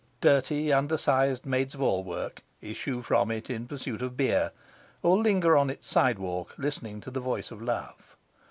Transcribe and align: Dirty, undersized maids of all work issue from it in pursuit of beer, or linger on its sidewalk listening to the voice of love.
Dirty, 0.21 0.73
undersized 0.73 1.45
maids 1.45 1.75
of 1.75 1.81
all 1.83 2.03
work 2.03 2.41
issue 2.59 3.03
from 3.03 3.29
it 3.29 3.51
in 3.51 3.67
pursuit 3.67 4.01
of 4.01 4.17
beer, 4.17 4.51
or 5.03 5.19
linger 5.21 5.55
on 5.55 5.69
its 5.69 5.85
sidewalk 5.85 6.55
listening 6.57 6.99
to 7.01 7.11
the 7.11 7.19
voice 7.19 7.51
of 7.51 7.61
love. 7.61 8.15